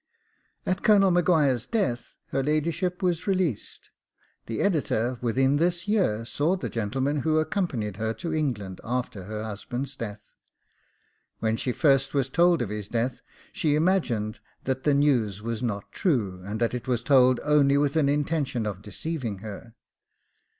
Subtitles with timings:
[0.65, 3.91] At Colonel M'Guire's death her ladyship was released.
[4.47, 9.43] The editor, within this year, saw the gentleman who accompanied her to England after her
[9.43, 10.33] husband's death.
[11.37, 13.21] When she first was told of his death
[13.53, 17.95] she imagined that the news was not true, and that it was told only with
[17.95, 19.75] an intention of deceiving her.